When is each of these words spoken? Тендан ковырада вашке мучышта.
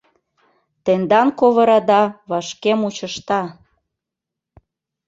Тендан 0.83 1.27
ковырада 1.39 2.01
вашке 2.29 2.71
мучышта. 2.79 3.41